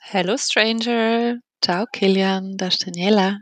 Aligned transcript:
Hallo 0.00 0.36
Stranger. 0.36 1.40
Ciao 1.62 1.86
Kilian, 1.92 2.56
das 2.56 2.74
ist 2.74 2.86
Daniela. 2.86 3.40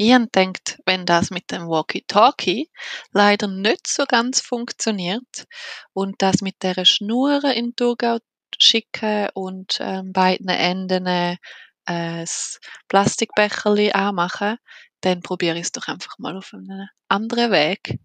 Habe 0.00 0.26
gedacht, 0.32 0.78
wenn 0.86 1.06
das 1.06 1.30
mit 1.30 1.50
dem 1.50 1.68
Walkie-Talkie 1.68 2.70
leider 3.12 3.46
nicht 3.46 3.86
so 3.86 4.04
ganz 4.06 4.40
funktioniert 4.40 5.46
und 5.92 6.22
das 6.22 6.40
mit 6.40 6.62
der 6.62 6.84
Schnur 6.84 7.44
in 7.44 7.76
Thurgau 7.76 8.18
schicken 8.58 9.28
und 9.34 9.78
ähm, 9.80 10.12
beiden 10.12 10.48
Enden 10.48 11.06
äh, 11.06 11.36
das 11.84 12.58
Plastikbecherli 12.88 13.92
anmachen, 13.92 14.56
dann 15.02 15.20
probiere 15.22 15.56
ich 15.56 15.64
es 15.64 15.72
doch 15.72 15.88
einfach 15.88 16.18
mal 16.18 16.36
auf 16.36 16.52
einem 16.52 16.88
anderen 17.08 17.52
Weg, 17.52 17.98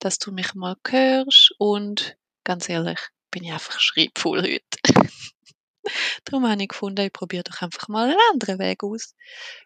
dass 0.00 0.18
du 0.18 0.32
mich 0.32 0.54
mal 0.54 0.76
hörst 0.86 1.54
und 1.58 2.16
ganz 2.44 2.68
ehrlich, 2.68 3.00
bin 3.30 3.44
ich 3.44 3.52
einfach 3.52 3.80
schreibvoll 3.80 4.42
heute. 4.42 4.78
Darum 6.24 6.48
habe 6.48 6.62
ich 6.62 6.68
gefunden, 6.68 7.06
ich 7.06 7.12
probiere 7.12 7.44
doch 7.44 7.62
einfach 7.62 7.88
mal 7.88 8.08
einen 8.08 8.18
anderen 8.32 8.58
Weg 8.58 8.82
aus. 8.82 9.14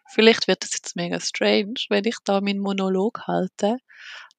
Vielleicht 0.09 0.47
wird 0.47 0.63
das 0.63 0.73
jetzt 0.73 0.95
mega 0.95 1.19
strange, 1.19 1.73
wenn 1.89 2.05
ich 2.05 2.17
da 2.23 2.41
meinen 2.41 2.59
Monolog 2.59 3.21
halte. 3.27 3.77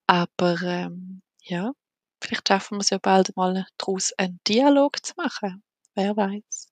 Aber 0.07 0.61
ähm, 0.63 1.23
ja, 1.43 1.73
vielleicht 2.21 2.49
schaffen 2.49 2.77
wir 2.77 2.83
es 2.83 2.91
ja 2.91 2.99
bald 2.99 3.37
mal 3.37 3.67
daraus, 3.79 4.13
einen 4.17 4.41
Dialog 4.47 5.05
zu 5.05 5.15
machen. 5.17 5.63
Wer 5.95 6.17
weiß. 6.17 6.69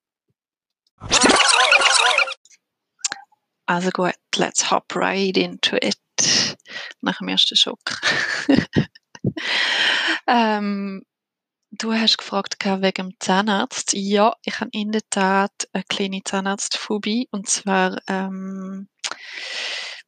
Also 3.66 3.90
gut, 3.90 4.15
let's 4.37 4.70
hop 4.70 4.95
right 4.96 5.37
into 5.37 5.77
it. 5.77 5.96
Nach 7.01 7.18
dem 7.18 7.29
ersten 7.29 7.56
Schock. 7.56 7.79
ähm, 10.27 11.04
Du 11.73 11.92
hast 11.92 12.19
gefragt 12.19 12.56
wegen 12.65 13.10
dem 13.10 13.15
Zahnarzt. 13.20 13.92
Ja, 13.92 14.34
ich 14.45 14.60
habe 14.60 14.70
in 14.73 14.91
der 14.91 15.09
Tat 15.09 15.69
eine 15.73 15.84
kleine 15.88 16.20
Zahnarztphobie. 16.24 17.29
Und 17.30 17.48
zwar 17.48 17.98
ähm, 18.09 18.88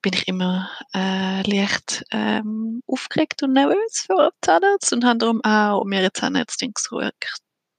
bin 0.02 0.12
ich 0.12 0.26
immer 0.26 0.70
äh, 0.92 1.42
leicht 1.48 2.04
ähm, 2.10 2.82
aufgeregt 2.88 3.44
und 3.44 3.52
nervös 3.52 4.04
für 4.06 4.18
einen 4.18 4.30
Zahnarzt 4.42 4.92
und 4.92 5.04
habe 5.04 5.18
darum 5.18 5.40
auch 5.44 5.84
eine 5.84 6.12
Zahnärztin 6.12 6.72
gesucht, 6.74 7.14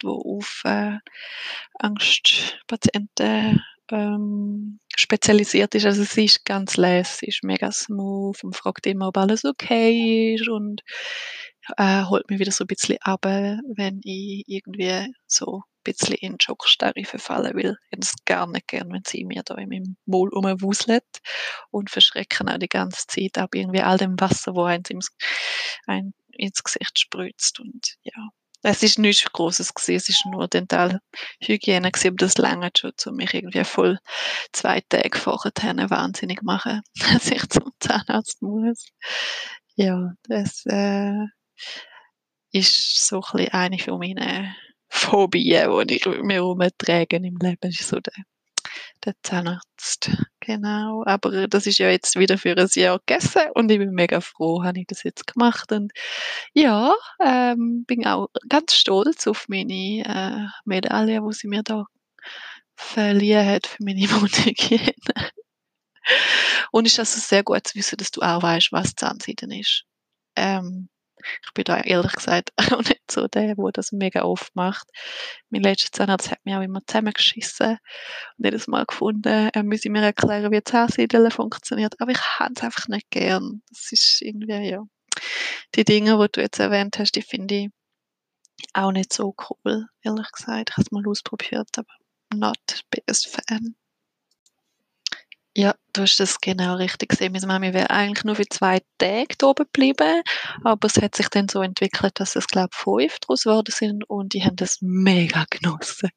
die 0.02 0.08
auf 0.08 0.62
äh, 0.64 0.98
Angstpatienten 1.80 3.62
ähm, 3.92 4.80
spezialisiert 4.96 5.76
ist. 5.76 5.86
Also 5.86 6.04
sie 6.04 6.26
ist 6.26 6.46
ganz 6.46 6.78
leise, 6.78 7.18
sie 7.18 7.26
ist 7.28 7.44
mega 7.44 7.70
smooth 7.70 8.42
und 8.46 8.56
fragt 8.56 8.88
immer, 8.88 9.10
ob 9.10 9.18
alles 9.18 9.44
okay 9.44 10.36
ist 10.36 10.48
und 10.48 10.82
äh, 11.78 12.04
holt 12.06 12.30
mich 12.30 12.40
wieder 12.40 12.52
so 12.52 12.64
ein 12.64 12.68
bisschen 12.68 12.98
ab, 13.02 13.26
wenn 13.26 14.00
ich 14.04 14.44
irgendwie 14.48 15.14
so 15.28 15.58
ein 15.58 15.84
bisschen 15.84 16.16
in 16.16 16.38
Schockstarre 16.40 17.04
verfallen 17.06 17.56
will. 17.56 17.78
Ich 17.86 17.92
hätte 17.92 18.08
es 18.08 18.26
gar 18.26 18.48
nicht 18.48 18.68
gern, 18.68 18.92
wenn 18.92 19.04
sie 19.06 19.26
mir 19.26 19.44
da 19.44 19.56
in 19.56 19.70
meinem 19.70 19.98
Maul 20.06 20.30
rumwuselt 20.30 21.04
und 21.72 21.90
verschrecken 21.90 22.50
auch 22.50 22.58
die 22.58 22.68
ganze 22.68 23.06
Zeit 23.08 23.38
ab 23.38 23.56
irgendwie 23.56 23.82
all 23.82 23.98
dem 23.98 24.20
Wasser, 24.20 24.56
wo 24.56 24.64
eins 24.64 24.90
ins, 24.90 25.10
ein 25.88 26.14
ins 26.32 26.64
Gesicht 26.64 27.00
spritzt 27.00 27.60
und 27.60 27.96
ja. 28.04 28.30
Es 28.66 28.82
ist 28.82 28.98
nichts 28.98 29.30
Großes 29.30 29.74
gewesen, 29.74 29.96
es 29.98 30.08
ist 30.08 30.26
nur 30.26 30.48
Dentalhygiene 30.48 31.92
gewesen, 31.92 32.08
aber 32.08 32.16
das 32.16 32.38
lange 32.38 32.70
schon, 32.78 32.94
um 33.08 33.16
mich 33.16 33.34
irgendwie 33.34 33.66
voll 33.66 34.00
zwei 34.54 34.80
Tage 34.88 35.18
vorher 35.20 35.52
wahnsinnig 35.90 36.42
machen, 36.44 36.82
dass 37.12 37.28
ich 37.30 37.46
zum 37.50 37.74
Zahnarzt 37.82 38.42
muss. 38.42 38.86
Ja, 39.76 40.14
das 40.30 40.66
äh, 40.66 41.26
ist 42.52 43.08
so 43.08 43.22
ein 43.34 43.50
eine 43.50 43.80
von 43.80 44.00
meinen 44.00 44.56
Phobien, 44.90 45.88
die 45.88 45.96
ich 45.96 46.06
mir 46.06 46.36
herumtrage 46.36 47.18
im 47.18 47.38
Leben, 47.38 47.70
ist 47.70 47.88
so 47.88 48.00
der, 48.00 48.14
der 49.04 49.16
Zahnarzt. 49.24 50.12
Genau, 50.40 51.04
aber 51.06 51.48
das 51.48 51.66
ist 51.66 51.80
ja 51.80 51.90
jetzt 51.90 52.18
wieder 52.18 52.38
für 52.38 52.56
ein 52.56 52.70
Jahr 52.76 53.00
gegessen 53.00 53.42
und 53.56 53.72
ich 53.72 53.80
bin 53.80 53.92
mega 53.92 54.22
froh, 54.22 54.64
habe 54.64 54.80
ich 54.80 54.88
das 54.88 55.04
jetzt 55.04 55.26
gemacht 55.26 55.72
und 55.72 55.92
ja, 56.54 56.94
ähm, 57.20 57.86
bin 57.88 58.06
auch 58.06 58.28
ganz 58.50 58.76
stolz 58.76 59.26
auf 59.26 59.48
meine 59.48 60.04
äh, 60.06 60.48
Medaille, 60.66 61.24
wo 61.24 61.32
sie 61.32 61.48
mir 61.48 61.64
da 61.64 61.86
verliehen 62.76 63.48
hat 63.48 63.68
für 63.68 63.84
meine 63.84 64.08
Mundhygiene. 64.08 64.94
und 66.72 66.86
ist 66.86 67.00
also 67.00 67.20
sehr 67.20 67.44
gut 67.44 67.68
zu 67.68 67.76
wissen, 67.76 67.98
dass 67.98 68.12
du 68.12 68.22
auch 68.22 68.44
weißt, 68.44 68.72
was 68.72 68.96
Zahnseiden 68.96 69.52
ist. 69.52 69.86
Ähm, 70.36 70.90
ich 71.46 71.54
bin 71.54 71.64
da 71.66 71.80
ehrlich 71.80 72.14
gesagt 72.14 72.52
auch 72.72 72.80
nicht 72.80 73.12
so 73.12 73.28
der, 73.28 73.56
der 73.56 73.72
das 73.74 73.92
mega 73.92 74.24
oft 74.24 74.56
macht. 74.56 74.88
Mein 75.50 75.64
letzter 75.64 75.92
Zahnarzt 75.92 76.32
hat 76.32 76.40
mich 76.46 76.56
auch 76.56 76.62
immer 76.62 76.82
zusammengeschissen 76.86 77.78
und 78.38 78.46
jedes 78.46 78.68
Mal 78.68 78.86
gefunden, 78.86 79.50
er 79.54 79.64
müsse 79.64 79.90
mir 79.90 80.02
erklären, 80.02 80.52
wie 80.52 80.64
Zahnsiedeln 80.64 81.32
funktioniert. 81.32 82.00
Aber 82.00 82.12
ich 82.12 82.22
habe 82.40 82.54
es 82.56 82.64
einfach 82.64 82.88
nicht 82.88 83.10
gern. 83.10 83.62
Das 83.70 83.92
ist 83.92 84.22
irgendwie, 84.22 84.70
ja. 84.70 84.84
Die 85.76 85.86
Dinge, 85.86 86.18
die 86.18 86.32
du 86.32 86.42
jetzt 86.42 86.60
erwähnt 86.60 87.00
hast, 87.00 87.16
die 87.16 87.22
finde 87.22 87.56
ich 87.56 87.70
auch 88.74 88.92
nicht 88.92 89.14
so 89.14 89.36
cool, 89.50 89.88
ehrlich 90.02 90.32
gesagt. 90.32 90.70
Ich 90.70 90.78
habe 90.78 90.84
es 90.84 90.92
mal 90.92 91.08
ausprobiert, 91.08 91.70
aber 91.78 91.94
not 92.34 92.84
biggest 92.90 93.28
fan. 93.28 93.76
Ja, 95.56 95.76
du 95.94 96.02
hast 96.02 96.20
das 96.20 96.42
genau 96.42 96.76
richtig 96.76 97.10
gesehen. 97.10 97.34
Meine 97.34 97.48
Mami 97.48 97.74
wäre 97.74 97.90
eigentlich 97.90 98.26
nur 98.26 98.36
für 98.36 98.48
zwei 98.50 98.82
Tage 98.98 99.36
da 99.38 99.48
oben 99.48 99.66
geblieben, 99.66 100.24
aber 100.64 100.88
es 100.88 101.02
hat 101.02 101.16
sich 101.16 101.30
dann 101.30 101.48
so 101.48 101.62
entwickelt, 101.62 102.20
dass 102.20 102.36
es, 102.36 102.48
glaube 102.48 102.70
ich, 102.74 102.78
fünf 102.78 103.20
daraus 103.20 103.44
geworden 103.44 103.74
sind 103.74 104.04
und 104.10 104.34
die 104.34 104.44
haben 104.44 104.56
das 104.56 104.80
mega 104.82 105.46
genossen. 105.50 106.10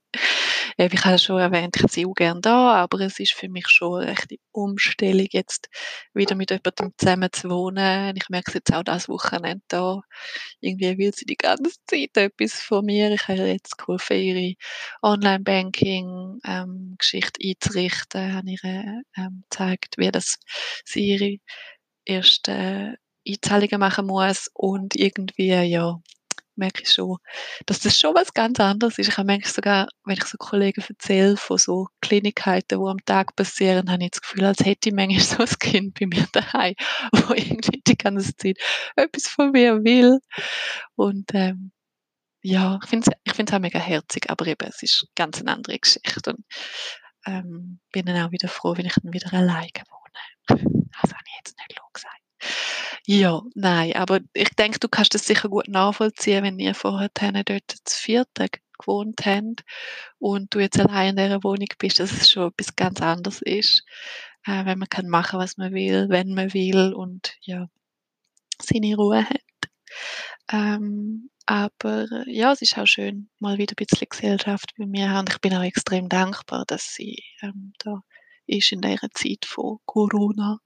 Ich 0.78 1.04
habe 1.04 1.18
schon 1.18 1.38
erwähnt, 1.38 1.76
ich 1.76 1.86
bin 1.86 2.06
auch 2.06 2.14
gerne 2.14 2.40
da, 2.40 2.74
aber 2.74 3.00
es 3.00 3.18
ist 3.18 3.32
für 3.32 3.48
mich 3.48 3.66
schon 3.68 4.02
eine 4.02 4.12
echte 4.12 4.36
Umstellung, 4.52 5.26
jetzt 5.30 5.68
wieder 6.12 6.34
mit 6.34 6.50
jemandem 6.50 6.92
zusammen 6.98 7.30
zu 7.32 7.48
wohnen. 7.50 8.14
Ich 8.16 8.28
merke 8.28 8.50
es 8.50 8.54
jetzt 8.54 8.74
auch 8.74 8.82
das 8.82 9.08
Wochenende 9.08 9.62
da. 9.68 10.02
Irgendwie 10.60 10.98
will 10.98 11.14
sie 11.14 11.24
die 11.26 11.36
ganze 11.36 11.70
Zeit 11.86 12.16
etwas 12.16 12.60
von 12.60 12.84
mir. 12.84 13.10
Ich 13.12 13.28
habe 13.28 13.46
jetzt 13.46 13.78
geholfen, 13.78 14.16
ihre 14.18 14.54
Online-Banking-Geschichte 15.02 17.40
ähm, 17.42 17.50
einzurichten, 17.50 18.34
habe 18.34 18.50
ihr 18.50 19.02
ähm, 19.16 19.44
gezeigt, 19.66 19.98
wie 19.98 20.10
das 20.10 20.38
sie 20.84 21.06
ihre 21.06 21.38
ersten 22.04 22.96
Einzahlungen 23.26 23.80
machen 23.80 24.06
muss 24.06 24.48
und 24.54 24.94
irgendwie, 24.96 25.52
ja, 25.52 25.98
merke 26.56 26.82
ich 26.82 26.90
schon, 26.90 27.18
dass 27.66 27.80
das 27.80 27.98
schon 27.98 28.14
was 28.14 28.32
ganz 28.32 28.58
anderes 28.60 28.98
ist. 28.98 29.08
Ich 29.08 29.18
habe 29.18 29.26
manchmal 29.26 29.52
sogar, 29.52 29.88
wenn 30.04 30.16
ich 30.16 30.24
so 30.24 30.38
Kollegen 30.38 30.82
erzähle 30.88 31.36
von 31.36 31.58
so 31.58 31.88
Kleinigkeiten, 32.00 32.80
die 32.80 32.88
am 32.88 33.04
Tag 33.04 33.36
passieren, 33.36 33.90
habe 33.90 34.04
ich 34.04 34.12
das 34.12 34.22
Gefühl, 34.22 34.44
als 34.44 34.64
hätte 34.64 34.88
ich 34.88 34.94
manchmal 34.94 35.20
so 35.20 35.42
ein 35.42 35.58
Kind 35.58 35.98
bei 36.00 36.06
mir 36.06 36.26
daheim, 36.32 36.74
wo 37.12 37.34
irgendwie 37.34 37.82
die 37.86 37.96
ganze 37.98 38.34
Zeit 38.36 38.58
etwas 38.96 39.28
von 39.28 39.52
mir 39.52 39.84
will. 39.84 40.18
Und 40.94 41.30
ähm, 41.34 41.72
ja, 42.42 42.78
ich 42.82 42.88
finde 42.88 43.10
es 43.24 43.34
ich 43.34 43.52
auch 43.52 43.58
mega 43.58 43.78
herzig, 43.78 44.30
aber 44.30 44.46
eben, 44.46 44.68
es 44.68 44.82
ist 44.82 45.08
ganz 45.16 45.40
eine 45.40 45.52
andere 45.52 45.78
Geschichte. 45.78 46.30
Und 46.30 46.44
ähm, 47.26 47.80
bin 47.92 48.06
dann 48.06 48.26
auch 48.26 48.32
wieder 48.32 48.48
froh, 48.48 48.76
wenn 48.76 48.86
ich 48.86 48.94
dann 48.94 49.12
wieder 49.12 49.32
alleine 49.32 49.70
wohne. 49.90 50.62
Das 51.02 51.12
habe 51.12 51.24
ich 51.26 51.36
jetzt 51.38 51.56
nicht 51.58 51.80
gesagt. 51.92 52.20
Ja, 53.06 53.42
nein, 53.54 53.94
aber 53.94 54.20
ich 54.32 54.50
denke, 54.50 54.78
du 54.78 54.88
kannst 54.88 55.14
das 55.14 55.26
sicher 55.26 55.48
gut 55.48 55.68
nachvollziehen, 55.68 56.42
wenn 56.42 56.58
ihr 56.58 56.74
vorher 56.74 57.08
dort 57.12 57.70
zu 57.84 57.96
vierten 57.96 58.48
gewohnt 58.78 59.24
habt 59.24 59.64
und 60.18 60.54
du 60.54 60.58
jetzt 60.60 60.78
allein 60.78 61.10
in 61.10 61.16
dieser 61.16 61.44
Wohnung 61.44 61.68
bist, 61.78 62.00
dass 62.00 62.12
es 62.12 62.30
schon 62.30 62.48
etwas 62.48 62.76
ganz 62.76 63.00
anderes 63.00 63.42
ist, 63.42 63.84
äh, 64.44 64.64
wenn 64.64 64.78
man 64.78 64.88
kann 64.88 65.08
machen, 65.08 65.38
was 65.38 65.56
man 65.56 65.72
will, 65.72 66.08
wenn 66.08 66.34
man 66.34 66.52
will 66.52 66.92
und 66.92 67.36
ja, 67.42 67.68
seine 68.60 68.96
Ruhe 68.96 69.24
hat. 69.28 69.40
Ähm, 70.52 71.30
aber 71.46 72.06
ja, 72.26 72.52
es 72.52 72.62
ist 72.62 72.76
auch 72.78 72.86
schön, 72.86 73.30
mal 73.38 73.58
wieder 73.58 73.72
ein 73.72 73.86
bisschen 73.86 74.08
Gesellschaft 74.10 74.72
bei 74.76 74.86
mir 74.86 75.10
haben. 75.10 75.26
Ich 75.30 75.40
bin 75.40 75.54
auch 75.54 75.62
extrem 75.62 76.08
dankbar, 76.08 76.64
dass 76.66 76.94
sie 76.94 77.22
ähm, 77.42 77.72
da 77.78 78.02
ist 78.46 78.72
in 78.72 78.80
dieser 78.80 79.10
Zeit 79.12 79.44
von 79.44 79.78
Corona 79.86 80.58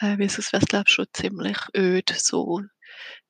äh, 0.00 0.18
weil 0.18 0.28
sonst 0.28 0.52
wäre 0.52 0.62
es, 0.62 0.68
glaube 0.68 0.84
ich, 0.88 0.94
schon 0.94 1.06
ziemlich 1.12 1.58
öd, 1.76 2.12
so 2.16 2.60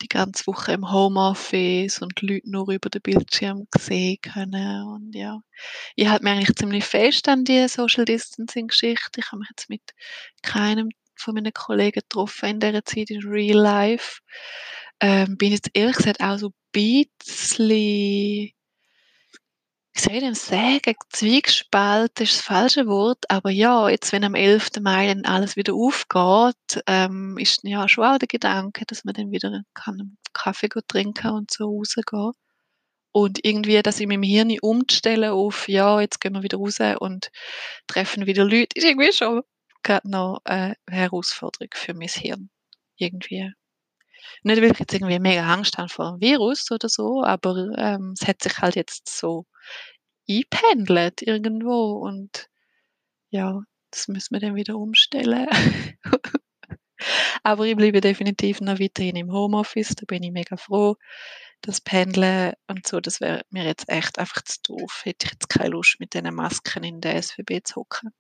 die 0.03 0.09
ganze 0.09 0.47
Woche 0.47 0.73
im 0.73 0.91
Homeoffice 0.91 2.01
und 2.01 2.21
die 2.21 2.27
Leute 2.27 2.51
nur 2.51 2.69
über 2.69 2.91
den 2.91 3.03
Bildschirm 3.03 3.67
sehen 3.79 4.19
können. 4.23 4.87
Und 4.89 5.15
ja, 5.15 5.41
ich 5.97 6.09
halte 6.09 6.25
mich 6.25 6.33
eigentlich 6.33 6.57
ziemlich 6.57 6.85
fest 6.85 7.29
an 7.29 7.45
die 7.45 7.67
Social 7.69 8.05
Distancing 8.05 8.69
Geschichte. 8.69 9.21
Ich 9.21 9.27
habe 9.27 9.41
mich 9.41 9.49
jetzt 9.51 9.71
mit 9.71 9.83
keinem 10.43 10.91
von 11.17 11.35
meinen 11.35 11.53
Kollegen 11.53 12.01
getroffen 12.01 12.51
in 12.51 12.61
dieser 12.61 12.85
Zeit 12.85 13.11
in 13.11 13.23
Real 13.23 13.59
Life. 13.59 14.21
Ähm, 15.01 15.37
bin 15.37 15.53
jetzt 15.53 15.71
ehrlich 15.75 15.97
gesagt 15.97 16.21
auch 16.23 16.39
so 16.39 16.49
ein 16.49 16.53
bisschen 16.73 18.51
wie 19.97 20.01
soll 20.01 20.15
ich 20.15 20.21
denn 20.23 20.35
sagen, 20.35 20.95
Zwiegespalten 21.11 22.25
ist 22.25 22.39
das 22.39 22.45
falsche 22.45 22.87
Wort, 22.89 23.25
aber 23.31 23.51
ja, 23.51 23.89
jetzt, 23.89 24.11
wenn 24.13 24.25
am 24.25 24.35
11. 24.35 24.81
Mai 24.81 25.07
dann 25.07 25.25
alles 25.25 25.55
wieder 25.55 25.73
aufgeht, 25.75 26.83
ähm, 26.89 27.39
ist 27.39 27.61
ja 27.63 27.87
schon 27.89 28.05
auch 28.05 28.19
der 28.19 28.27
Gedanke, 28.27 28.85
dass 28.87 29.05
man 29.05 29.15
dann 29.15 29.31
wieder 29.31 29.63
kann 29.73 30.01
einen 30.01 30.19
Kaffee 30.33 30.69
trinken 30.89 31.29
und 31.31 31.53
so 31.53 31.67
rausgehen. 31.79 32.33
Und 33.13 33.41
irgendwie 33.45 33.83
das 33.83 34.01
in 34.01 34.09
meinem 34.11 34.23
Hirn 34.25 34.57
umzustellen 34.63 35.31
auf: 35.33 35.69
„Ja, 35.69 36.01
jetzt 36.01 36.21
gehen 36.21 36.35
wir 36.35 36.43
wieder 36.45 36.59
raus 36.59 36.79
und 37.01 37.31
treffen 37.89 38.27
wieder 38.27 38.45
Leute“, 38.45 38.69
ist 38.77 38.85
irgendwie 38.85 39.13
schon 39.13 39.43
grad 39.85 40.05
noch, 40.07 40.41
äh, 40.47 40.71
'ne 40.71 40.77
Herausforderung 40.91 41.69
für 41.75 41.95
mein 41.95 42.09
Hirn 42.09 42.51
irgendwie. 42.99 43.53
Nicht, 44.45 44.63
weil 44.63 44.73
ich 44.73 44.79
jetzt 44.79 44.95
irgendwie 44.95 45.19
mega 45.21 45.43
Angst 45.53 45.79
habe 45.79 45.89
vor 45.89 46.07
'm 46.15 46.21
Virus 46.21 46.71
oder 46.71 46.89
so, 46.89 47.23
aber, 47.25 47.69
ähm, 47.79 48.15
es 48.21 48.27
hat 48.29 48.43
sich 48.43 48.59
halt 48.59 48.77
jetzt 48.77 49.09
so 49.09 49.47
eingependelt 50.31 51.23
irgendwo 51.23 51.95
und 52.07 52.49
ja, 53.31 53.63
das 53.93 54.09
müssen 54.09 54.35
wir 54.35 54.41
dann 54.41 54.57
wieder 54.57 54.77
umstellen. 54.79 55.49
Aber 57.45 57.67
ich 57.67 57.77
bleibe 57.77 58.01
definitiv 58.01 58.61
noch 58.63 58.81
weiterhin 58.81 59.17
im 59.17 59.33
Homeoffice, 59.33 59.91
da 59.97 60.05
bin 60.07 60.23
ich 60.25 60.33
mega 60.33 60.57
froh. 60.57 60.97
Das 61.63 61.81
Pendeln 61.83 62.55
und 62.69 62.87
so, 62.89 63.01
das 63.01 63.21
wäre 63.21 63.43
mir 63.51 63.65
jetzt 63.65 63.89
echt 63.91 64.19
einfach 64.19 64.43
zu 64.45 64.59
doof. 64.65 65.03
Hätte 65.05 65.27
ich 65.27 65.33
jetzt 65.35 65.49
keine 65.51 65.71
Lust, 65.71 65.97
mit 66.01 66.15
diesen 66.15 66.35
Masken 66.35 66.85
in 66.85 67.01
der 67.03 67.17
SBB 67.17 67.63
zu 67.65 67.77
hocken. 67.77 68.13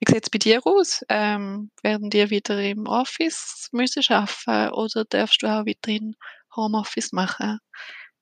Wie 0.00 0.12
sieht's 0.12 0.30
bei 0.30 0.38
dir 0.38 0.60
aus? 0.66 1.02
Ähm, 1.08 1.70
werden 1.82 2.10
dir 2.10 2.30
wieder 2.30 2.60
im 2.62 2.86
Office 2.86 3.68
müssen 3.72 4.02
arbeiten 4.08 4.72
oder 4.74 5.04
darfst 5.04 5.42
du 5.42 5.46
auch 5.48 5.66
weiterhin 5.66 6.14
Homeoffice 6.56 7.12
machen? 7.12 7.58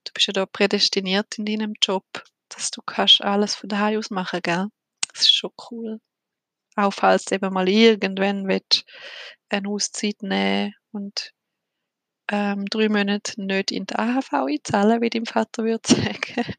Du 0.04 0.12
bist 0.14 0.26
ja 0.28 0.32
da 0.32 0.46
prädestiniert 0.46 1.38
in 1.38 1.44
deinem 1.46 1.74
Job, 1.82 2.04
dass 2.48 2.70
du 2.70 2.82
kannst 2.82 3.22
alles 3.22 3.54
von 3.54 3.68
daheim 3.68 3.98
aus 3.98 4.10
machen, 4.10 4.40
gell? 4.42 4.66
Das 5.12 5.22
ist 5.22 5.34
schon 5.36 5.50
cool. 5.70 6.00
Auch 6.76 6.92
falls 6.94 7.26
du 7.26 7.34
eben 7.36 7.52
mal 7.52 7.68
irgendwann 7.68 8.48
willst, 8.48 8.84
eine 9.50 9.68
Auszeit 9.68 10.22
nehmen 10.22 10.74
und, 10.92 11.32
ähm, 12.30 12.66
3 12.66 12.88
Monate 12.88 13.40
nicht 13.42 13.70
in 13.72 13.86
die 13.86 13.94
AHV 13.96 14.32
einzahlen, 14.32 15.00
wie 15.02 15.10
dein 15.10 15.26
Vater 15.26 15.64
würde 15.64 15.82
sagen, 15.86 16.54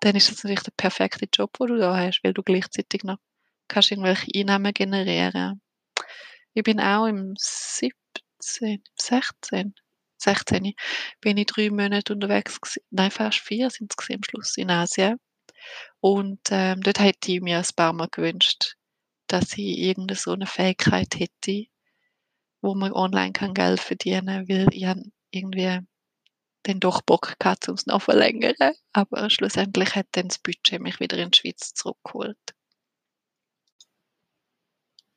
dann 0.00 0.16
ist 0.16 0.30
das 0.30 0.44
natürlich 0.44 0.62
der 0.64 0.72
perfekte 0.76 1.26
Job, 1.32 1.52
den 1.58 1.68
du 1.68 1.78
da 1.78 1.96
hast, 1.96 2.20
weil 2.24 2.34
du 2.34 2.42
gleichzeitig 2.42 3.04
noch 3.04 3.18
kannst 3.68 3.90
irgendwelche 3.92 4.28
Einnahmen 4.36 4.72
generieren. 4.74 5.60
Ich 6.54 6.64
bin 6.64 6.80
auch 6.80 7.06
im 7.06 7.34
17, 7.38 8.82
16, 9.00 9.74
16 10.18 10.74
bin 11.20 11.36
ich 11.38 11.46
3 11.46 11.70
Monate 11.70 12.14
unterwegs 12.14 12.60
gsi 12.60 12.80
nein, 12.90 13.10
fast 13.12 13.40
4 13.40 13.70
sind's 13.70 13.96
gsi 13.96 14.14
am 14.14 14.22
Schluss 14.24 14.56
in 14.58 14.70
Asien. 14.70 15.18
Und, 16.00 16.40
ähm, 16.50 16.82
dort 16.82 17.00
hätte 17.00 17.32
ich 17.32 17.40
mir 17.42 17.58
ein 17.58 17.66
paarmal 17.76 18.08
gewünscht, 18.10 18.76
dass 19.28 19.52
ich 19.54 19.78
irgend 19.80 20.16
so 20.18 20.34
'ne 20.36 20.46
Fähigkeit 20.46 21.14
hätte, 21.18 21.66
wo 22.62 22.74
man 22.76 22.92
online 22.92 23.32
kann 23.32 23.54
Geld 23.54 23.80
verdienen, 23.80 24.48
weil 24.48 24.68
ich 24.72 24.86
irgendwie 25.32 25.80
dann 26.64 26.80
doch 26.80 27.02
Bock 27.02 27.36
gehabt, 27.40 27.68
um's 27.70 27.86
noch 27.86 28.02
verlängern, 28.02 28.54
aber 28.94 29.30
schlussendlich 29.30 29.96
hat 29.96 30.06
dann 30.12 30.28
das 30.28 30.38
Budget 30.40 30.80
mich 30.82 31.00
wieder 31.00 31.18
in 31.18 31.30
die 31.32 31.38
Schweiz 31.38 31.74
zurückgeholt. 31.74 32.38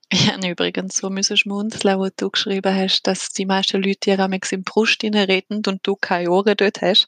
Ich 0.09 0.31
habe 0.31 0.47
übrigens 0.47 0.95
so 0.95 1.09
müssen 1.09 1.35
schmunzeln, 1.35 1.99
wo 1.99 2.07
du 2.15 2.29
geschrieben 2.29 2.73
hast, 2.73 3.03
dass 3.03 3.29
die 3.29 3.45
meisten 3.45 3.83
Leute 3.83 4.17
amigs 4.17 4.53
in 4.53 4.61
die 4.61 4.71
Brust 4.71 5.03
reinreden 5.03 5.61
und 5.67 5.85
du 5.85 5.97
keine 5.97 6.31
Ohren 6.31 6.55
dort 6.55 6.81
hast. 6.81 7.07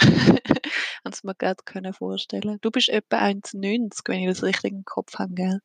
Es 1.04 1.24
mir 1.24 1.34
können 1.34 1.92
vorstellen. 1.92 2.58
Du 2.62 2.70
bist 2.70 2.88
etwa 2.88 3.18
1,90, 3.18 4.00
wenn 4.06 4.20
ich 4.20 4.28
das 4.28 4.42
richtig 4.42 4.72
im 4.72 4.84
Kopf 4.84 5.18
habe, 5.18 5.34
gell? 5.34 5.60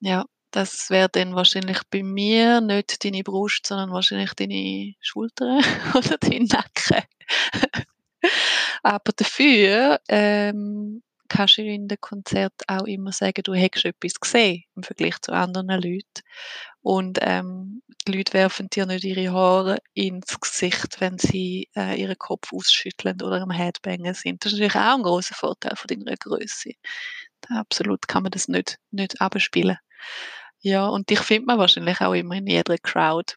Ja, 0.00 0.24
das 0.50 0.88
wäre 0.88 1.08
dann 1.10 1.34
wahrscheinlich 1.34 1.80
bei 1.90 2.02
mir 2.02 2.60
nicht 2.60 3.04
deine 3.04 3.22
Brust, 3.22 3.66
sondern 3.66 3.90
wahrscheinlich 3.90 4.32
deine 4.34 4.94
Schultern 5.00 5.62
oder 5.94 6.16
dein 6.18 6.44
Nacken. 6.44 7.02
Aber 8.82 9.12
dafür, 9.14 10.00
ähm, 10.08 11.02
kannst 11.28 11.58
du 11.58 11.62
in 11.62 11.88
den 11.88 12.00
Konzerten 12.00 12.64
auch 12.68 12.84
immer 12.86 13.12
sagen, 13.12 13.42
du 13.44 13.54
hättest 13.54 13.84
etwas 13.86 14.14
gesehen 14.20 14.64
im 14.76 14.82
Vergleich 14.84 15.20
zu 15.22 15.32
anderen 15.32 15.68
Leuten. 15.68 16.22
Und, 16.82 17.18
ähm, 17.22 17.82
die 18.08 18.12
Leute 18.12 18.34
werfen 18.34 18.68
dir 18.70 18.86
nicht 18.86 19.04
ihre 19.04 19.32
Haare 19.32 19.78
ins 19.94 20.38
Gesicht, 20.40 21.00
wenn 21.00 21.18
sie, 21.18 21.68
äh, 21.76 22.00
ihren 22.00 22.18
Kopf 22.18 22.52
ausschütteln 22.52 23.20
oder 23.22 23.42
am 23.42 23.50
Headbangen 23.52 24.14
sind. 24.14 24.44
Das 24.44 24.52
ist 24.52 24.58
natürlich 24.60 24.76
auch 24.76 24.96
'n 24.98 25.02
grosser 25.04 25.34
Vorteil 25.36 25.76
von 25.76 25.88
deiner 25.88 26.16
Grösse. 26.16 26.72
Da 27.42 27.60
absolut 27.60 28.08
kann 28.08 28.22
man 28.24 28.32
das 28.32 28.48
nicht 28.48 28.78
nicht 28.92 29.20
abspielen. 29.22 29.78
Ja, 30.62 30.88
und 30.88 31.10
dich 31.10 31.20
findet 31.20 31.46
man 31.48 31.58
wahrscheinlich 31.60 32.00
auch 32.02 32.14
immer 32.14 32.36
in 32.36 32.46
jeder 32.48 32.78
Crowd. 32.78 33.34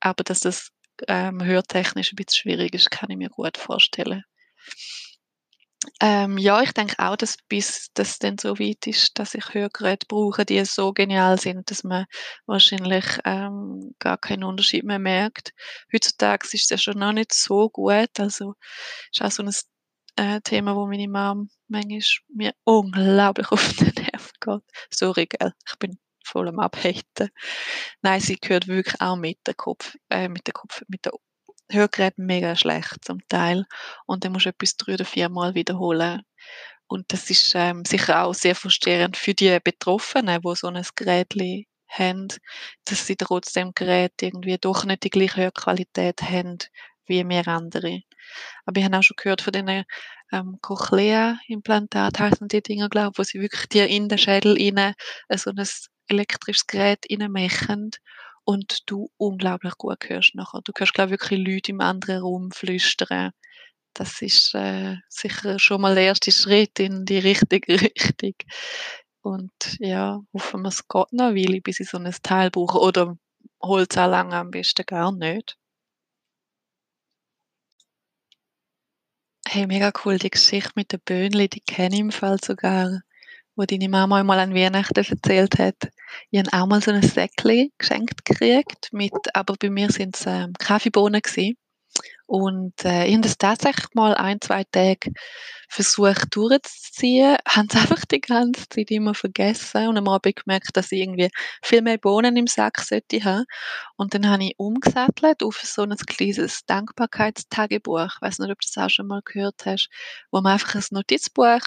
Aber 0.00 0.24
dass 0.24 0.40
das, 0.40 0.70
ähm, 1.08 1.44
hörtechnisch 1.44 2.12
'n 2.14 2.16
bisschen 2.16 2.42
schwierig 2.42 2.74
ist, 2.74 2.90
kann 2.92 3.10
ich 3.10 3.16
mir 3.18 3.30
gut 3.30 3.58
vorstellen. 3.58 4.24
Ähm, 6.00 6.38
ja, 6.38 6.62
ich 6.62 6.72
denke 6.72 6.96
auch, 6.98 7.16
dass 7.16 7.36
bis 7.48 7.88
das 7.94 8.18
dann 8.18 8.38
so 8.38 8.58
weit 8.58 8.86
ist, 8.86 9.18
dass 9.18 9.34
ich 9.34 9.54
Hörgeräte 9.54 10.06
brauche, 10.08 10.44
die 10.44 10.64
so 10.64 10.92
genial 10.92 11.38
sind, 11.38 11.70
dass 11.70 11.84
man 11.84 12.06
wahrscheinlich, 12.46 13.04
ähm, 13.24 13.94
gar 13.98 14.18
keinen 14.18 14.44
Unterschied 14.44 14.84
mehr 14.84 14.98
merkt. 14.98 15.52
Heutzutage 15.92 16.46
ist 16.46 16.54
es 16.54 16.68
ja 16.70 16.78
schon 16.78 16.98
noch 16.98 17.12
nicht 17.12 17.32
so 17.34 17.68
gut, 17.70 18.10
also 18.18 18.54
ist 19.12 19.22
auch 19.22 19.30
so 19.32 19.42
'n 19.42 19.52
äh, 20.16 20.40
Thema, 20.42 20.76
wo 20.76 20.86
meine 20.86 21.08
Mum 21.08 21.50
manchmal 21.68 22.02
mir 22.34 22.54
unglaublich 22.64 23.50
auf 23.52 23.74
den 23.76 23.92
Nerv 23.94 24.32
geht. 24.40 24.62
Sorry, 24.92 25.26
gell, 25.26 25.52
ich 25.68 25.78
bin 25.78 25.98
voll 26.24 26.48
am 26.48 26.58
Abhaten. 26.60 27.30
Nein, 28.02 28.20
sie 28.20 28.38
hört 28.44 28.68
wirklich 28.68 29.00
auch 29.00 29.16
mit 29.16 29.38
der 29.46 29.54
Kopf 29.54 29.96
äh, 30.10 30.28
mit 30.28 30.46
der 30.46 30.54
Kopf 30.54 30.82
mit 30.88 31.04
den 31.06 31.12
Hörgeräten 31.72 32.26
mega 32.26 32.56
schlecht 32.56 33.04
zum 33.04 33.20
Teil 33.28 33.64
und 34.06 34.24
dann 34.24 34.32
musst 34.32 34.46
du 34.46 34.50
etwas 34.50 34.76
3 34.76 34.94
oder 34.94 35.04
viermal 35.06 35.54
wiederholen. 35.54 36.22
Und 36.88 37.12
das 37.12 37.30
ist, 37.30 37.52
ähm, 37.56 37.84
sicher 37.86 38.24
auch 38.24 38.34
sehr 38.34 38.54
frustrierend 38.56 39.16
für 39.18 39.34
die 39.34 39.58
Betroffenen, 39.64 40.40
wo 40.44 40.54
so 40.56 40.68
'n 40.68 40.82
Gerätli 40.96 41.68
haben, 41.88 42.28
dass 42.86 43.06
sie 43.06 43.16
trotzdem 43.16 43.72
Gerät 43.74 44.12
irgendwie 44.22 44.58
doch 44.60 44.84
nicht 44.86 45.04
die 45.04 45.10
gleiche 45.10 45.38
Hörqualität 45.42 46.22
haben 46.22 46.58
wie 47.06 47.28
wir 47.28 47.48
andere. 47.48 48.02
Aber 48.66 48.78
ich 48.80 48.84
habe 48.86 48.98
auch 48.98 49.02
schon 49.04 49.16
gehört 49.18 49.42
von 49.42 49.52
diesen, 49.54 49.84
ähm, 50.32 50.58
Cochlea-Implantat 50.62 52.20
heissen 52.20 52.48
die 52.48 52.62
Dinger, 52.62 52.88
glaube 52.90 53.12
ich, 53.14 53.18
wo 53.20 53.24
sie 53.24 53.40
wirklich 53.42 53.68
dir 53.70 53.88
in 53.88 54.08
den 54.10 54.18
Schädel 54.18 54.54
rein, 54.58 54.94
äh, 55.28 55.38
so 55.38 55.50
'n 55.52 55.64
elektrisches 56.08 56.66
Gerät 56.68 57.06
reinmachen 57.10 57.90
und 58.44 58.82
du 58.90 59.10
unglaublich 59.18 59.74
gut 59.78 60.08
hörst 60.08 60.34
nachher. 60.34 60.60
Du 60.64 60.72
hörst, 60.76 60.94
glaube 60.94 61.14
ich, 61.14 61.20
wirklich 61.22 61.40
Leute 61.46 61.72
im 61.72 61.80
anderen 61.80 62.22
Raum 62.22 62.50
flüstern. 62.52 63.32
Das 63.94 64.22
ist, 64.22 64.54
äh, 64.54 64.96
sicher 65.08 65.58
schon 65.60 65.80
mal 65.82 65.94
der 65.96 66.04
erste 66.06 66.32
Schritt 66.32 66.78
in 66.80 67.04
die 67.06 67.18
richtige 67.20 67.74
Richtung. 67.82 68.34
Und 69.22 69.52
ja, 69.80 70.20
hoffen 70.34 70.62
wir, 70.62 70.68
es 70.70 70.88
geht 70.88 71.12
noch 71.12 71.30
'ne 71.30 71.36
Weile, 71.36 71.60
bis 71.62 71.80
ich 71.80 71.90
so 71.90 71.98
'n 71.98 72.10
Teil 72.22 72.50
brauche 72.50 72.80
oder 72.80 73.16
holt's 73.62 73.98
auch 73.98 74.10
lang 74.10 74.32
am 74.34 74.50
besten 74.52 74.84
gar 74.86 75.12
nicht. 75.12 75.56
Hey, 79.46 79.66
mega 79.66 79.92
cool, 80.04 80.18
die 80.18 80.30
Geschichte 80.30 80.72
mit 80.76 80.92
den 80.92 81.00
Böhnli, 81.04 81.48
die 81.48 81.60
kenne 81.60 81.94
ich 81.96 82.00
im 82.00 82.10
Fall 82.12 82.38
sogar, 82.44 83.02
wo 83.56 83.64
deine 83.64 83.88
Mama 83.88 84.20
einmal 84.20 84.38
an 84.40 84.54
Weihnachten 84.54 84.98
erzählt 85.04 85.58
hat. 85.58 85.76
Ich 86.30 86.38
habe 86.40 86.50
auch 86.52 86.66
mal 86.66 86.82
so 86.82 86.90
'n 86.92 87.02
Säckli 87.02 87.72
geschenkt 87.78 88.24
gekriegt 88.24 88.88
mit 88.92 89.12
aber 89.34 89.54
bei 89.60 89.70
mir 89.70 89.90
sind's, 89.90 90.24
ähm, 90.26 90.52
Kaffeebohnen 90.58 91.20
gsi. 91.22 91.56
Und, 92.26 92.74
äh, 92.84 93.06
ich 93.06 93.12
habe 93.14 93.22
das 93.22 93.38
tatsächlich 93.38 93.86
mal 93.94 94.14
1, 94.16 94.38
2 94.40 94.64
Tage 94.72 95.12
versucht 95.68 96.34
durchzuziehen, 96.36 97.36
habe 97.48 97.68
es 97.70 97.74
einfach 98.00 98.04
die 98.06 98.20
ganze 98.22 98.68
Zeit 98.70 98.90
immer 98.92 99.14
vergessen 99.14 99.88
und 99.88 99.98
am 99.98 100.08
Abend 100.08 100.36
gemerkt, 100.36 100.70
dass 100.76 100.92
ich 100.92 101.00
irgendwie 101.02 101.30
viel 101.62 101.82
mehr 101.82 101.98
Bohnen 101.98 102.36
im 102.36 102.46
Sack 102.48 102.80
sollte 102.80 103.24
haben. 103.24 103.44
Und 103.96 104.14
dann 104.14 104.28
habe 104.30 104.44
ich 104.44 104.54
umgesattelt 104.58 105.42
auf 105.44 105.60
so 105.62 105.82
'n 105.84 105.96
kleines 106.06 106.64
Dankbarkeitstagebuch. 106.66 108.06
Ich 108.16 108.22
weiss 108.22 108.38
nicht, 108.40 108.50
ob 108.52 108.60
du 108.60 108.68
das 108.74 108.84
auch 108.84 108.90
schon 108.90 109.08
mal 109.08 109.22
gehört 109.24 109.62
hast, 109.66 109.88
wo 110.32 110.40
man 110.42 110.54
einfach 110.54 110.74
'n 110.76 110.82
Notizbuch, 110.92 111.60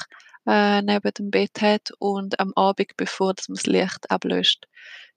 äh, 0.48 0.82
neben 0.82 1.12
dem 1.14 1.32
Bett 1.32 1.62
hat 1.62 1.92
und 2.00 2.40
am 2.40 2.54
Abend, 2.56 2.98
bevor 2.98 3.34
dass 3.34 3.50
man 3.50 3.56
das 3.58 3.66
Licht 3.68 4.10
ablöscht, 4.12 4.68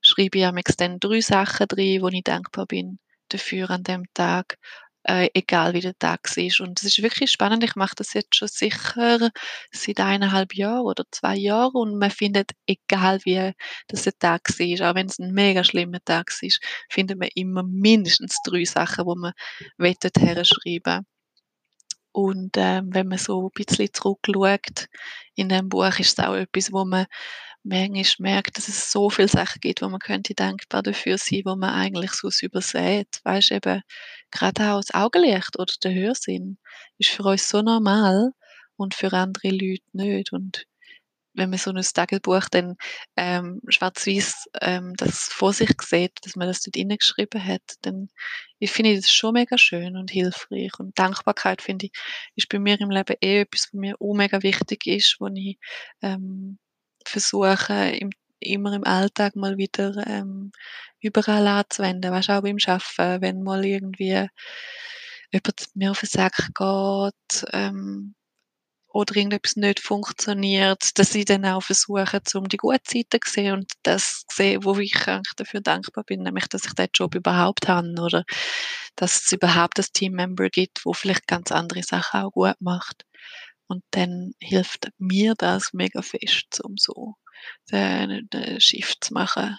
schreibe 0.01 0.39
ich 0.39 0.45
amigs 0.45 0.75
dann 0.77 0.99
3 0.99 1.21
Sachen 1.21 1.67
drin, 1.67 2.01
wo 2.01 2.07
ich 2.09 2.23
dankbar 2.23 2.65
bin 2.67 2.99
dafür 3.29 3.69
an 3.71 3.83
dem 3.83 4.05
Tag, 4.15 4.57
äh, 5.03 5.29
egal 5.35 5.73
wie 5.73 5.81
der 5.81 5.97
Tag 5.99 6.21
war. 6.37 6.65
Und 6.67 6.79
es 6.81 6.85
ist 6.87 7.03
wirklich 7.03 7.31
spannend. 7.31 7.63
Ich 7.63 7.75
mache 7.75 7.95
das 7.95 8.13
jetzt 8.13 8.35
schon 8.35 8.47
sicher 8.49 9.29
seit 9.71 9.99
1,5 9.99 10.53
Jahren 10.55 10.81
oder 10.85 11.05
2 11.11 11.35
Jahren 11.37 11.73
und 11.75 11.97
man 11.99 12.11
findet, 12.11 12.51
egal 12.67 13.19
wie 13.25 13.53
das 13.87 14.03
der 14.03 14.17
Tag 14.19 14.49
war, 14.59 14.91
auch 14.91 14.95
wenn's 14.95 15.19
'n 15.19 15.31
mega 15.33 15.63
schlimmer 15.63 15.99
Tag 16.05 16.31
war, 16.41 16.49
findet 16.89 17.19
man 17.19 17.29
immer 17.35 17.63
mindestens 17.63 18.41
3 18.43 18.65
Sachen, 18.65 19.05
wo 19.05 19.15
man 19.15 19.33
wettet 19.77 20.17
herschreiben. 20.19 21.05
Und 22.11 22.51
ähm, 22.57 22.89
wenn 22.93 23.07
man 23.07 23.17
so 23.17 23.47
ein 23.47 23.51
bisschen 23.53 23.89
zurückschaut 23.93 24.87
in 25.35 25.49
dem 25.49 25.69
Buch, 25.69 25.99
ist 25.99 26.19
es 26.19 26.25
auch 26.25 26.35
etwas, 26.35 26.71
wo 26.71 26.85
man 26.85 27.05
manchmal 27.63 28.31
merkt, 28.33 28.57
dass 28.57 28.67
es 28.67 28.91
so 28.91 29.09
viele 29.09 29.27
Sachen 29.27 29.59
gibt, 29.61 29.81
wo 29.81 29.89
man 29.89 29.99
könnte 29.99 30.33
dankbar 30.33 30.83
dafür 30.83 31.17
sein, 31.17 31.41
wo 31.45 31.55
man 31.55 31.71
eigentlich 31.71 32.11
sonst 32.11 32.41
übersät. 32.43 33.07
Weißt 33.23 33.51
eben, 33.51 33.81
gerade 34.31 34.73
auch 34.73 34.81
das 34.81 34.93
Augenlicht 34.93 35.59
oder 35.59 35.73
der 35.83 35.93
Hörsinn 35.93 36.57
ist 36.97 37.11
für 37.11 37.23
uns 37.23 37.47
so 37.49 37.61
normal 37.61 38.31
und 38.77 38.95
für 38.95 39.11
andere 39.13 39.49
Leute 39.49 39.83
nicht. 39.93 40.31
Und 40.33 40.65
wenn 41.33 41.49
man 41.49 41.59
so 41.59 41.71
ein 41.71 41.81
Tagebuch 41.81 42.49
dann 42.49 42.75
ähm, 43.15 43.61
schwarz-weiß 43.67 44.49
ähm, 44.61 44.93
das 44.97 45.29
vor 45.31 45.53
sich 45.53 45.71
sieht, 45.81 46.13
dass 46.23 46.35
man 46.35 46.47
das 46.47 46.61
dort 46.61 46.75
hineingeschrieben 46.75 47.43
hat, 47.45 47.61
dann 47.81 48.09
ich 48.59 48.71
finde 48.71 48.95
das 48.95 49.11
schon 49.11 49.33
mega 49.33 49.57
schön 49.57 49.95
und 49.95 50.11
hilfreich. 50.11 50.71
Und 50.79 50.97
Dankbarkeit, 50.99 51.61
finde 51.61 51.87
ich, 51.87 51.91
ist 52.35 52.49
bei 52.49 52.59
mir 52.59 52.79
im 52.81 52.89
Leben 52.89 53.15
eh 53.21 53.41
etwas, 53.41 53.69
was 53.71 53.73
mir 53.73 53.95
auch 53.99 54.13
mega 54.13 54.43
wichtig 54.43 54.85
ist, 54.87 55.17
wo 55.19 55.27
ich 55.27 55.57
ähm, 56.01 56.59
versuche, 57.05 57.91
im, 57.91 58.09
immer 58.39 58.73
im 58.73 58.83
Alltag 58.83 59.35
mal 59.35 59.57
wieder 59.57 59.95
ähm, 60.07 60.51
überall 61.01 61.47
anzuwenden. 61.47 62.11
Weißt 62.11 62.29
du, 62.29 62.33
auch 62.33 62.41
beim 62.41 62.57
Arbeiten, 62.65 63.21
wenn 63.21 63.43
mal 63.43 63.65
irgendwie 63.65 64.27
jemand 65.31 65.75
mir 65.75 65.91
auf 65.91 65.99
den 65.99 66.09
Sack 66.09 66.49
geht, 66.53 67.45
ähm, 67.53 68.15
oder 68.91 69.15
irgendetwas 69.15 69.55
nicht 69.55 69.79
funktioniert, 69.79 70.97
dass 70.97 71.13
ich 71.13 71.25
dann 71.25 71.45
auch 71.45 71.61
versuche, 71.61 72.21
um 72.33 72.49
die 72.49 72.57
gute 72.57 72.79
Seite 72.85 73.19
zu 73.19 73.31
sehen 73.31 73.53
und 73.53 73.71
das 73.83 74.25
zu 74.27 74.35
sehen, 74.37 74.63
wo 74.63 74.77
ich 74.77 75.07
eigentlich 75.07 75.33
dafür 75.35 75.61
dankbar 75.61 76.03
bin, 76.03 76.23
nämlich, 76.23 76.47
dass 76.47 76.65
ich 76.65 76.73
diesen 76.73 76.89
Job 76.93 77.15
überhaupt 77.15 77.67
habe 77.67 77.93
oder 78.01 78.23
dass 78.95 79.23
es 79.23 79.31
überhaupt 79.31 79.77
das 79.77 79.91
Teammember 79.91 80.49
gibt, 80.49 80.85
wo 80.85 80.93
vielleicht 80.93 81.27
ganz 81.27 81.51
andere 81.51 81.83
Sachen 81.83 82.21
auch 82.21 82.31
gut 82.31 82.59
macht. 82.59 83.05
Und 83.67 83.83
dann 83.91 84.33
hilft 84.39 84.89
mir 84.97 85.35
das 85.37 85.73
mega 85.73 86.01
fest, 86.01 86.59
um 86.63 86.75
so 86.77 87.13
den, 87.71 88.27
den 88.33 88.59
Shift 88.59 89.03
zu 89.03 89.13
machen. 89.13 89.57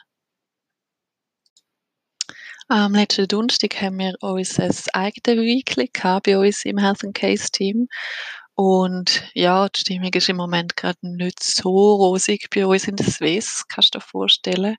Am 2.73 2.95
letzten 2.95 3.27
Donnerstag 3.27 3.81
haben 3.81 3.99
wir 3.99 4.15
unser 4.21 4.71
eigenes 4.93 5.27
Weekly 5.27 5.91
bei 6.23 6.39
uns 6.39 6.65
im 6.65 6.79
Health 6.79 7.05
and 7.05 7.17
Case 7.17 7.51
Team 7.51 7.89
und 8.55 9.25
ja, 9.35 9.69
die 9.69 9.81
Stimmung 9.81 10.13
ist 10.13 10.29
im 10.29 10.37
Moment 10.37 10.77
gerade 10.77 10.99
nicht 11.03 11.43
so 11.43 11.71
rosig 11.71 12.49
bei 12.55 12.67
uns 12.67 12.87
in 12.89 12.97
der 12.97 13.07
Swiss, 13.07 13.65
kannst 13.69 13.95
du 13.95 13.99
dir 13.99 14.05
vorstellen. 14.05 14.77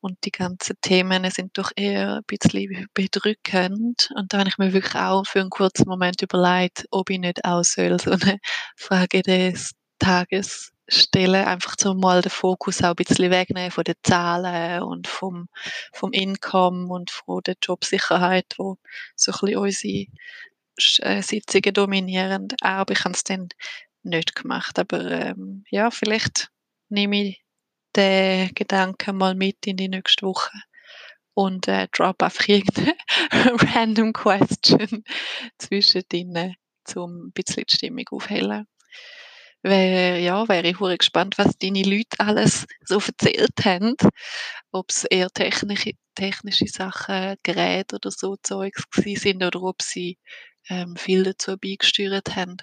Und 0.00 0.24
die 0.24 0.30
ganzen 0.30 0.76
Themen 0.80 1.28
sind 1.30 1.58
doch 1.58 1.72
eher 1.74 2.16
ein 2.16 2.24
bisschen 2.26 2.88
bedrückend. 2.94 4.10
Und 4.14 4.32
da 4.32 4.38
habe 4.38 4.48
ich 4.48 4.58
mir 4.58 4.72
wirklich 4.72 4.94
auch 4.94 5.24
für 5.26 5.40
einen 5.40 5.50
kurzen 5.50 5.88
Moment 5.88 6.22
überlegt, 6.22 6.86
ob 6.90 7.10
ich 7.10 7.18
nicht 7.18 7.44
auch 7.44 7.64
soll 7.64 7.98
so 7.98 8.12
eine 8.12 8.38
Frage 8.76 9.22
des 9.22 9.72
Tages 9.98 10.72
stellen, 10.88 11.44
einfach 11.44 11.76
zum 11.76 12.00
mal 12.00 12.22
den 12.22 12.30
Fokus 12.30 12.82
auch 12.82 12.90
ein 12.90 12.96
bisschen 12.96 13.30
wegnehmen 13.30 13.70
von 13.70 13.84
den 13.84 13.96
Zahlen 14.02 14.82
und 14.82 15.06
vom, 15.06 15.48
vom 15.92 16.12
Income 16.12 16.86
und 16.88 17.10
von 17.10 17.42
der 17.44 17.56
Jobsicherheit, 17.62 18.54
wo 18.56 18.78
so 19.14 19.32
ein 19.32 19.38
bisschen 19.40 19.58
unsere 19.58 20.06
Sitzungen 20.78 21.74
dominieren. 21.74 22.48
Aber 22.60 22.92
ich 22.92 23.04
habe 23.04 23.14
es 23.14 23.24
dann 23.24 23.48
nicht 24.02 24.34
gemacht. 24.34 24.78
Aber 24.78 25.10
ähm, 25.10 25.64
ja, 25.70 25.90
vielleicht 25.90 26.48
nehme 26.88 27.28
ich 27.28 27.44
den 27.96 28.54
Gedanken 28.54 29.16
mal 29.16 29.34
mit 29.34 29.66
in 29.66 29.76
die 29.76 29.88
nächste 29.88 30.26
Woche 30.26 30.50
und 31.34 31.68
äh, 31.68 31.86
drop 31.92 32.22
einfach 32.22 32.48
irgendeine 32.48 32.96
random 33.74 34.12
Question 34.12 35.04
zwischen 35.58 36.02
denen, 36.10 36.56
um 36.96 37.26
ein 37.26 37.32
bisschen 37.32 37.64
die 37.68 37.76
Stimmung 37.76 38.04
aufhellen. 38.10 38.66
Wär, 39.62 40.18
ja, 40.20 40.48
wäre 40.48 40.68
ich 40.68 40.98
gespannt, 40.98 41.36
was 41.38 41.58
deine 41.58 41.82
Leute 41.82 42.18
alles 42.18 42.66
so 42.84 43.00
erzählt 43.00 43.64
haben. 43.64 43.94
Ob 44.72 44.90
es 44.90 45.04
eher 45.04 45.30
technische, 45.30 45.92
technische 46.14 46.66
Sachen, 46.66 47.36
Geräte 47.42 47.96
oder 47.96 48.10
so 48.10 48.36
Zeugs 48.42 48.84
sind 48.92 49.44
oder 49.44 49.62
ob 49.62 49.82
sie 49.82 50.18
ähm, 50.68 50.96
viel 50.96 51.22
dazu 51.24 51.56
beigesteuert 51.56 52.36
haben. 52.36 52.56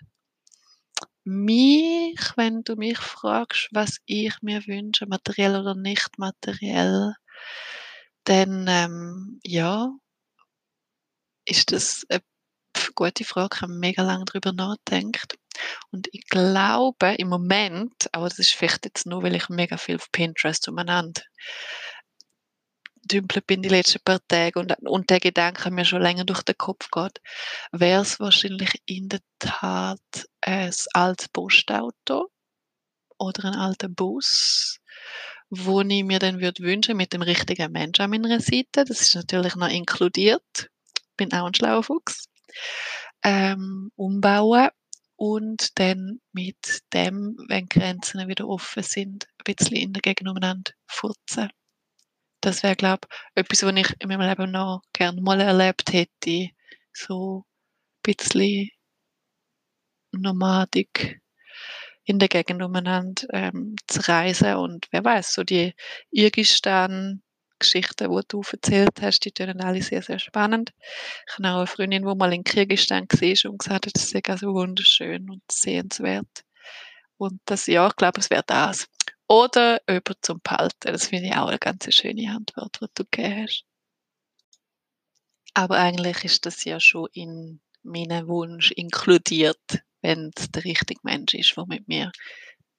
Mich, 1.23 2.19
wenn 2.35 2.63
du 2.63 2.75
mich 2.75 2.99
fragst, 2.99 3.69
was 3.71 3.97
ich 4.05 4.41
mir 4.41 4.65
wünsche, 4.67 5.07
materiell 5.07 5.59
oder 5.59 5.73
nicht 5.75 6.19
materiell, 6.19 7.15
dann 8.25 8.67
ähm, 8.67 9.39
ja, 9.43 9.91
ist 11.45 11.71
das 11.71 12.05
eine 12.09 12.21
gute 12.93 13.23
Frage. 13.23 13.55
Ich 13.55 13.61
habe 13.61 13.73
mega 13.73 14.03
lange 14.03 14.25
darüber 14.25 14.51
nachgedacht. 14.51 15.37
Und 15.91 16.07
ich 16.11 16.27
glaube 16.27 17.15
im 17.17 17.29
Moment, 17.29 18.09
aber 18.11 18.29
das 18.29 18.39
ist 18.39 18.53
vielleicht 18.53 18.85
jetzt 18.85 19.05
nur, 19.05 19.23
weil 19.23 19.35
ich 19.35 19.49
mega 19.49 19.77
viel 19.77 19.95
auf 19.95 20.11
Pinterest 20.11 20.67
umeinander 20.67 21.21
dümpelt 23.05 23.47
bin 23.47 23.61
die 23.61 23.69
letzten 23.69 24.03
paar 24.03 24.19
Tage 24.27 24.59
und, 24.59 24.73
und 24.81 25.09
der 25.09 25.19
Gedanke 25.19 25.71
mir 25.71 25.85
schon 25.85 26.01
länger 26.01 26.25
durch 26.25 26.41
den 26.43 26.57
Kopf 26.57 26.89
geht, 26.91 27.21
wäre 27.71 28.01
es 28.01 28.19
wahrscheinlich 28.19 28.81
in 28.85 29.09
der 29.09 29.21
Tat 29.39 29.99
ein 30.41 30.73
altes 30.93 31.29
Postauto 31.29 32.29
oder 33.17 33.45
ein 33.45 33.55
alter 33.55 33.89
Bus, 33.89 34.79
wo 35.49 35.81
ich 35.81 36.03
mir 36.03 36.19
dann 36.19 36.41
würde 36.41 36.63
wünschen 36.63 36.97
mit 36.97 37.13
dem 37.13 37.21
richtigen 37.21 37.71
Menschen 37.71 38.01
an 38.01 38.09
meiner 38.09 38.39
Seite. 38.39 38.85
Das 38.85 39.01
ist 39.01 39.15
natürlich 39.15 39.55
noch 39.55 39.69
inkludiert. 39.69 40.69
Bin 41.17 41.31
auch 41.33 41.45
ein 41.45 41.53
schlauer 41.53 41.83
Fuchs. 41.83 42.25
Ähm, 43.23 43.91
umbauen 43.95 44.69
und 45.15 45.79
dann 45.79 46.19
mit 46.33 46.81
dem, 46.93 47.37
wenn 47.47 47.67
Grenzen 47.67 48.27
wieder 48.27 48.47
offen 48.47 48.83
sind, 48.83 49.27
ein 49.39 49.55
bisschen 49.55 49.77
in 49.77 49.93
der 49.93 50.01
Gegend 50.01 50.29
umeinander 50.29 50.71
furzen 50.87 51.49
das 52.45 52.63
wäre, 52.63 52.75
glaube 52.75 53.07
ich, 53.09 53.41
etwas, 53.41 53.63
was 53.63 53.75
ich 53.75 53.93
in 53.99 54.09
meinem 54.09 54.21
Leben 54.21 54.51
noch 54.51 54.81
gerne 54.93 55.21
mal 55.21 55.41
erlebt 55.41 55.91
hätte. 55.93 56.49
So 56.93 57.43
ein 57.45 58.01
bisschen 58.03 58.69
Nomadik 60.11 61.21
in 62.03 62.19
der 62.19 62.27
Gegend 62.27 62.61
umeinander 62.61 63.23
ähm, 63.33 63.75
zu 63.87 64.07
reisen 64.07 64.55
und 64.55 64.87
wer 64.91 65.03
weiß, 65.03 65.33
so 65.33 65.43
die 65.43 65.73
Irgistan 66.11 67.23
Geschichten, 67.57 68.11
die 68.11 68.27
du 68.27 68.41
erzählt 68.51 69.01
hast, 69.01 69.21
die 69.21 69.31
tönen 69.31 69.61
alle 69.61 69.81
sehr, 69.81 70.01
sehr 70.01 70.19
spannend. 70.19 70.73
Ich 71.27 71.37
habe 71.37 71.49
auch 71.49 71.57
eine 71.57 71.67
Freundin, 71.67 72.05
die 72.05 72.15
mal 72.15 72.33
in 72.33 72.43
Kirgisistan 72.43 73.07
war 73.09 73.51
und 73.51 73.59
gesagt 73.59 73.85
hat, 73.87 73.95
das 73.95 74.09
sei 74.09 74.21
also 74.27 74.53
wunderschön 74.53 75.29
und 75.29 75.41
sehenswert. 75.49 76.43
Und 77.17 77.39
das, 77.45 77.65
ja, 77.67 77.87
ich 77.87 77.95
glaube, 77.95 78.19
es 78.19 78.29
wäre 78.29 78.43
das. 78.45 78.87
Oder 79.27 79.81
jemand 79.89 80.17
zum 80.21 80.39
Behalten. 80.41 80.91
Das 80.91 81.07
finde 81.07 81.27
ich 81.27 81.35
auch 81.35 81.47
eine 81.47 81.59
ganz 81.59 81.93
schöne 81.93 82.31
Antwort, 82.31 82.77
die 82.81 82.87
du 82.93 83.03
gegeben 83.09 83.43
hast. 83.43 83.65
Aber 85.53 85.77
eigentlich 85.77 86.23
ist 86.25 86.45
das 86.45 86.63
ja 86.65 86.79
schon 86.79 87.07
in 87.13 87.61
meinen 87.81 88.27
Wunsch 88.27 88.71
inkludiert, 88.71 89.79
wenn 90.01 90.31
es 90.35 90.51
der 90.51 90.65
richtige 90.65 90.99
Mensch 91.03 91.33
ist, 91.33 91.55
der 91.55 91.65
mit 91.65 91.87
mir 91.87 92.11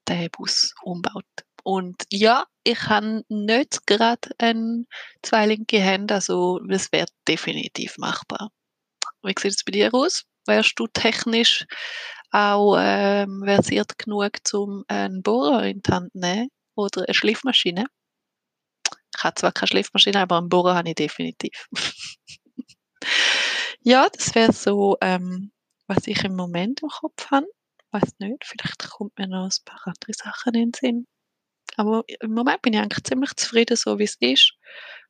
den 0.09 0.31
Bus 0.31 0.75
umbaut. 0.83 1.25
Und 1.63 2.05
ja, 2.13 2.47
ich 2.63 2.81
habe 2.89 3.25
nicht 3.29 3.87
gerade 3.87 4.31
ein, 4.39 4.87
zwei 5.23 5.47
linke 5.47 5.81
Hände, 5.81 6.15
also 6.15 6.61
es 6.69 6.93
wäre 6.93 7.09
definitiv 7.27 7.99
machbar. 7.99 8.51
Wie 9.23 9.35
sieht 9.37 9.53
es 9.53 9.65
bei 9.65 9.73
dir 9.73 9.93
aus? 9.93 10.25
Wärst 10.47 10.75
du 10.79 10.87
technisch 10.87 11.67
auch 12.37 12.77
ähm, 12.79 13.43
versiert 13.45 13.99
genug, 13.99 14.31
um 14.53 14.85
einen 14.89 15.23
Bohrer 15.23 15.65
in 15.65 15.81
die 15.81 15.91
Hand 15.91 16.13
zu 16.13 16.19
nehmen 16.19 16.49
oder 16.75 17.05
eine 17.05 17.15
Schliffmaschine. 17.15 17.87
Ich 19.17 19.25
habe 19.25 19.35
zwar 19.35 19.53
keine 19.53 19.69
Schliffmaschine, 19.69 20.21
aber 20.21 20.37
einen 20.37 20.51
Bohrer 20.51 20.75
habe 20.75 20.91
ich 20.91 20.97
definitiv. 20.97 21.67
ja, 23.81 24.07
das 24.13 24.35
wäre 24.35 24.53
so, 24.53 24.99
ähm, 25.01 25.51
was 25.87 26.07
ich 26.07 26.25
im 26.25 26.37
Moment 26.37 26.83
im 26.83 26.91
Kopf 26.91 27.31
habe. 27.31 27.47
Weiß 27.93 28.19
nicht, 28.19 28.45
vielleicht 28.45 28.91
kommt 28.91 29.19
mir 29.19 29.29
noch 29.29 29.47
ein 29.47 29.65
paar 29.65 29.87
andere 29.87 30.13
Sachen 30.13 30.55
in 30.55 30.73
den 30.73 30.73
Sinn. 30.75 31.07
Aber 31.77 32.05
im 32.21 32.35
Moment 32.35 32.61
bin 32.61 32.75
ich 32.75 32.81
eigentlich 32.81 33.05
ziemlich 33.05 33.35
zufrieden, 33.37 33.77
so 33.77 33.99
wie 33.99 34.05
es 34.05 34.17
ist. 34.21 34.53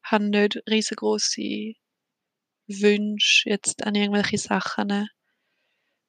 Ich 0.04 0.10
habe 0.10 0.24
nicht 0.24 0.60
riesengroße 0.68 1.74
Wünsche 2.68 3.50
jetzt 3.50 3.84
an 3.84 3.96
irgendwelche 3.96 4.38
Sachen, 4.38 5.08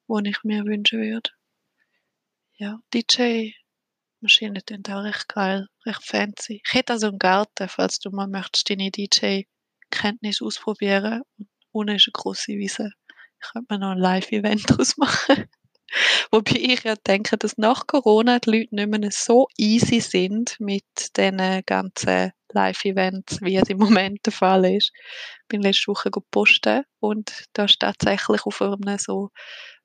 die 0.08 0.30
ich 0.30 0.44
mir 0.44 0.66
wünschen 0.66 1.02
würde. 1.02 1.30
Ja, 2.60 2.80
DJ-Maschinen 2.94 4.62
sind 4.68 4.90
auch 4.90 5.04
recht 5.04 5.28
geil, 5.28 5.68
recht 5.86 6.04
fancy. 6.04 6.62
Ich 6.66 6.74
hätte 6.74 6.94
also 6.94 7.08
einen 7.08 7.20
Garten, 7.20 7.70
falls 7.70 8.00
du 8.00 8.10
mal 8.10 8.28
möchtest, 8.28 8.70
deine 8.70 8.90
DJ-Kenntnis 8.90 10.42
ausprobieren. 10.42 11.22
Und 11.38 11.50
unten 11.72 11.96
ist 11.96 12.08
eine 12.08 12.14
große 12.14 12.54
Wiese. 12.54 12.92
Ich 13.42 13.52
könnte 13.52 13.74
mir 13.74 13.80
noch 13.80 13.92
ein 13.92 14.00
Live-Event 14.00 14.64
daraus 14.70 14.98
machen. 14.98 15.48
Wobei 16.32 16.60
ich 16.60 16.84
ja 16.84 16.96
denke, 16.96 17.38
dass 17.38 17.58
nach 17.58 17.88
Corona 17.88 18.40
die 18.40 18.50
Leute 18.50 18.76
nicht 18.76 18.90
mehr 18.90 19.12
so 19.12 19.48
easy 19.58 20.00
sind 20.00 20.60
mit 20.60 20.84
diesen 21.16 21.62
ganzen 21.66 22.32
Live-Events, 22.54 23.42
wie 23.42 23.56
es 23.56 23.70
im 23.70 23.78
Moment 23.78 24.26
der 24.26 24.34
Fall 24.34 24.66
ist. 24.66 24.92
Ich 25.44 25.48
bin 25.48 25.62
letzte 25.62 25.88
Woche 25.88 26.10
posten 26.32 26.84
und 27.00 27.46
da 27.54 27.66
ist 27.66 27.80
tatsächlich 27.80 28.46
auf 28.46 28.62
einem 28.62 28.98
so 28.98 29.30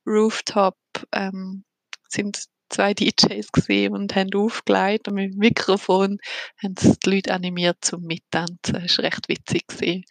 Rooftop 0.06 0.76
ähm, 1.12 1.64
sind 2.08 2.44
zwei 2.68 2.94
DJs 2.94 3.52
gesehen 3.52 3.94
und 3.94 4.14
haben 4.14 4.34
aufgelegt 4.34 5.08
und 5.08 5.14
mit 5.14 5.32
dem 5.32 5.38
Mikrofon 5.38 6.18
haben 6.62 6.74
sie 6.78 6.96
die 6.98 7.10
Leute 7.10 7.34
animiert 7.34 7.78
zum 7.82 8.02
Mittanzen. 8.02 8.74
Das 8.82 8.98
war 8.98 9.04
recht 9.04 9.28
witzig. 9.28 9.68
Gewesen. 9.68 10.04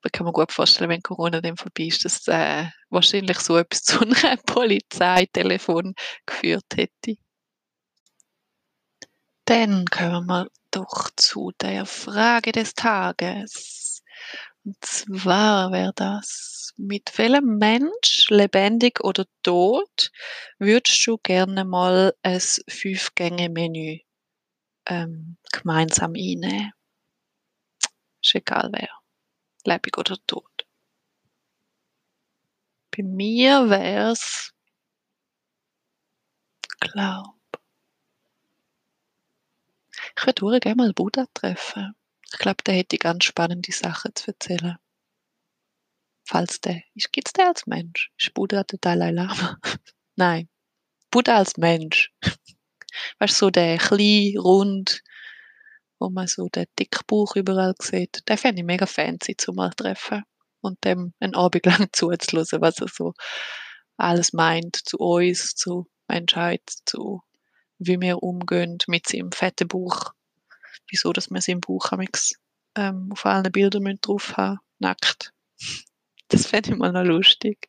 Aber 0.00 0.10
kann 0.10 0.24
man 0.24 0.32
gut 0.32 0.52
vorstellen, 0.52 0.90
wenn 0.90 1.02
Corona 1.02 1.40
dann 1.40 1.56
vorbei 1.56 1.84
ist, 1.84 2.04
dass 2.04 2.28
äh, 2.28 2.66
wahrscheinlich 2.90 3.38
so 3.40 3.56
etwas 3.56 3.82
zu 3.82 4.00
einem 4.00 4.14
Polizeitelefon 4.46 5.94
geführt 6.24 6.66
hätte. 6.76 7.16
Dann 9.46 9.86
kommen 9.86 10.26
wir 10.26 10.48
doch 10.70 11.10
zu 11.16 11.52
der 11.60 11.86
Frage 11.86 12.52
des 12.52 12.74
Tages. 12.74 14.02
Und 14.64 14.76
zwar 14.84 15.70
wäre 15.72 15.92
das, 15.94 16.55
mit 16.76 17.16
welchem 17.18 17.58
Mensch, 17.58 18.28
lebendig 18.28 19.00
oder 19.02 19.24
tot, 19.42 20.10
würdest 20.58 21.06
du 21.06 21.18
gerne 21.18 21.64
mal 21.64 22.14
ein 22.22 22.40
Fünf-Gänge-Menü 22.40 24.00
ähm, 24.86 25.36
gemeinsam 25.52 26.14
einnehmen? 26.14 26.72
Ist 28.22 28.34
egal 28.34 28.70
wer, 28.72 28.90
lebendig 29.64 29.98
oder 29.98 30.16
tot. 30.26 30.66
Bei 32.90 33.02
mir 33.02 33.68
wäre 33.68 34.12
es, 34.12 34.52
glaub, 36.80 37.36
ich 40.18 40.42
würde 40.42 40.60
gerne 40.60 40.76
mal 40.76 40.92
Buddha 40.92 41.26
treffen. 41.32 41.94
Ich 42.32 42.38
glaube, 42.38 42.62
der 42.64 42.74
hätte 42.74 42.96
ganz 42.98 43.24
spannende 43.24 43.72
Sachen 43.72 44.14
zu 44.14 44.28
erzählen. 44.28 44.78
Falls 46.26 46.60
der. 46.60 46.82
Gibt 47.12 47.28
es 47.28 47.32
den 47.32 47.46
als 47.46 47.66
Mensch? 47.66 48.10
Ist 48.18 48.34
Buddha 48.34 48.64
der 48.64 48.80
Dalai 48.80 49.12
Lama? 49.12 49.58
Nein. 50.16 50.48
Buddha 51.10 51.36
als 51.36 51.56
Mensch. 51.56 52.12
Weißt 53.20 53.34
du, 53.34 53.46
so 53.46 53.50
der 53.50 53.78
klein, 53.78 54.36
rund, 54.36 55.02
wo 56.00 56.10
man 56.10 56.26
so 56.26 56.48
den 56.48 56.66
Dickbuch 56.80 57.36
überall 57.36 57.74
sieht. 57.80 58.28
Den 58.28 58.38
fände 58.38 58.60
ich 58.60 58.66
mega 58.66 58.86
fancy 58.86 59.36
zu 59.36 59.52
mal 59.52 59.70
treffen. 59.70 60.24
Und 60.60 60.82
dem 60.84 61.14
einen 61.20 61.36
Abend 61.36 61.64
lang 61.64 61.86
zuzulassen, 61.92 62.60
was 62.60 62.80
er 62.80 62.88
so 62.88 63.14
alles 63.96 64.32
meint 64.32 64.76
zu 64.76 64.98
uns, 64.98 65.54
zu 65.54 65.86
Menschheit, 66.08 66.62
zu 66.86 67.22
wie 67.78 68.00
wir 68.00 68.22
umgehen 68.22 68.78
mit 68.88 69.06
seinem 69.06 69.30
fetten 69.30 69.68
Buch. 69.68 70.12
Wieso, 70.90 71.12
dass 71.12 71.30
wir 71.30 71.40
seinen 71.40 71.60
Buch 71.60 71.92
ähm, 72.74 73.10
auf 73.12 73.26
allen 73.26 73.52
Bildern 73.52 73.98
drauf 74.00 74.36
haben, 74.36 74.58
nackt. 74.80 75.32
Das 76.28 76.46
fände 76.46 76.70
ich 76.70 76.76
mal 76.76 76.92
noch 76.92 77.04
lustig. 77.04 77.68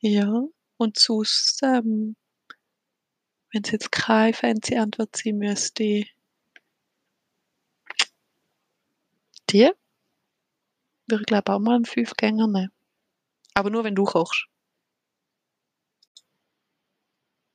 Ja, 0.00 0.42
und 0.78 0.98
sonst, 0.98 1.62
ähm, 1.62 2.16
wenn 3.52 3.62
es 3.64 3.70
jetzt 3.70 3.92
keine 3.92 4.32
fancy 4.32 4.76
Antwort 4.76 5.16
sein 5.16 5.38
müsste, 5.38 6.04
die 9.50 9.70
würde 11.08 11.22
ich 11.22 11.26
glaube 11.26 11.52
auch 11.52 11.58
mal 11.60 11.76
einen 11.76 11.84
Fünfgänger 11.84 12.46
nehmen. 12.46 12.72
Aber 13.54 13.70
nur, 13.70 13.84
wenn 13.84 13.94
du 13.94 14.04
kochst. 14.04 14.48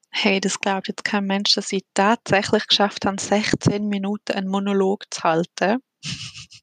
Hey, 0.09 0.39
das 0.39 0.59
glaubt 0.59 0.87
jetzt 0.87 1.03
kein 1.03 1.25
Mensch, 1.25 1.55
dass 1.55 1.71
ich 1.71 1.83
tatsächlich 1.93 2.67
geschafft 2.67 3.05
habe, 3.05 3.19
16 3.19 3.87
Minuten 3.87 4.33
einen 4.33 4.47
Monolog 4.49 5.05
zu 5.13 5.23
halten. 5.23 5.83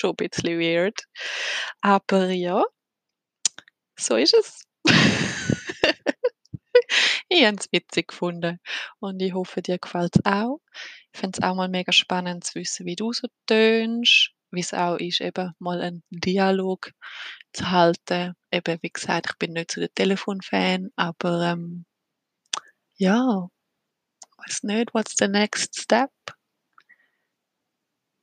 Schon 0.00 0.10
ein 0.12 0.16
bisschen 0.16 0.58
weird. 0.58 1.04
Aber 1.82 2.30
ja, 2.30 2.64
so 3.98 4.16
ist 4.16 4.32
es. 4.32 4.62
ich 7.28 7.44
habe 7.44 7.58
es 7.58 7.70
witzig 7.70 8.08
gefunden 8.08 8.60
und 9.00 9.20
ich 9.20 9.34
hoffe, 9.34 9.60
dir 9.60 9.76
gefällt 9.78 10.16
es 10.16 10.24
auch. 10.24 10.60
Ich 11.12 11.20
finde 11.20 11.38
es 11.38 11.44
auch 11.46 11.54
mal 11.54 11.68
mega 11.68 11.92
spannend 11.92 12.44
zu 12.44 12.54
wissen, 12.54 12.86
wie 12.86 12.96
du 12.96 13.12
so 13.12 13.28
tönst, 13.44 14.30
wie 14.50 14.60
es 14.60 14.72
auch 14.72 14.96
ist, 14.96 15.20
eben 15.20 15.52
mal 15.58 15.82
einen 15.82 16.02
Dialog 16.08 16.92
zu 17.52 17.70
halten. 17.70 18.34
Eben, 18.50 18.78
wie 18.80 18.90
gesagt, 18.90 19.26
ich 19.32 19.36
bin 19.36 19.52
nicht 19.52 19.70
so 19.70 19.82
der 19.82 19.92
Telefonfan, 19.92 20.88
aber 20.96 21.42
ähm, 21.42 21.84
ja, 22.96 23.50
weiß 24.38 24.62
nicht, 24.62 24.94
what's 24.94 25.14
the 25.18 25.28
next 25.28 25.78
step? 25.78 26.10